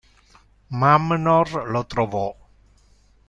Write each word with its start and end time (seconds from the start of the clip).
Mamnor 0.79 1.53
lo 1.69 1.85
trovò. 1.85 2.35